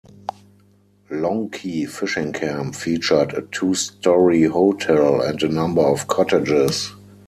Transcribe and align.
Long 1.11 1.51
Key 1.51 1.85
Fishing 1.85 2.31
Camp 2.33 2.73
featured 2.73 3.33
a 3.35 3.43
two-story 3.51 4.45
hotel 4.45 5.21
and 5.21 5.39
a 5.43 5.47
number 5.47 5.83
of 5.83 6.07
cottages. 6.07 6.91